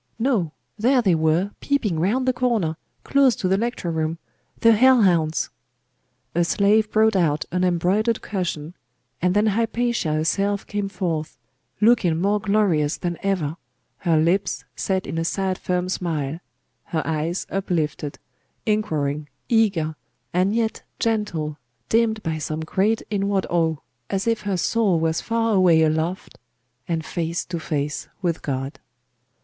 No; 0.17 0.51
there 0.79 1.03
they 1.03 1.13
were, 1.13 1.51
peeping 1.59 1.99
round 1.99 2.27
the 2.27 2.33
corner, 2.33 2.75
close 3.03 3.35
to 3.35 3.47
the 3.47 3.55
lecture 3.55 3.91
room 3.91 4.17
the 4.61 4.71
hell 4.71 5.03
hounds! 5.03 5.51
A 6.33 6.43
slave 6.43 6.89
brought 6.91 7.15
out 7.15 7.45
an 7.51 7.63
embroidered 7.63 8.19
cushion 8.23 8.73
and 9.21 9.35
then 9.35 9.45
Hypatia 9.45 10.11
herself 10.13 10.65
came 10.65 10.89
forth, 10.89 11.37
looking 11.81 12.19
more 12.19 12.39
glorious 12.41 12.97
than 12.97 13.19
ever; 13.21 13.57
her 13.99 14.17
lips 14.17 14.65
set 14.75 15.05
in 15.05 15.19
a 15.19 15.23
sad 15.23 15.59
firm 15.59 15.87
smile; 15.87 16.39
her 16.85 17.03
eyes 17.05 17.45
uplifted, 17.51 18.17
inquiring, 18.65 19.29
eager, 19.49 19.95
and 20.33 20.55
yet 20.55 20.81
gentle, 20.99 21.59
dimmed 21.89 22.23
by 22.23 22.39
some 22.39 22.61
great 22.61 23.03
inward 23.11 23.45
awe, 23.51 23.75
as 24.09 24.25
if 24.25 24.41
her 24.41 24.57
soul 24.57 24.99
was 24.99 25.21
far 25.21 25.53
away 25.53 25.83
aloft, 25.83 26.39
and 26.87 27.05
face 27.05 27.45
to 27.45 27.59
face 27.59 28.07
with 28.23 28.41
God. 28.41 28.79